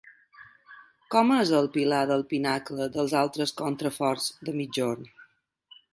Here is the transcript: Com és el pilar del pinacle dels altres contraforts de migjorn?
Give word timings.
Com 1.15 1.33
és 1.41 1.51
el 1.57 1.69
pilar 1.75 1.99
del 2.11 2.25
pinacle 2.33 2.89
dels 2.97 3.15
altres 3.23 3.53
contraforts 3.63 4.29
de 4.49 4.57
migjorn? 4.63 5.11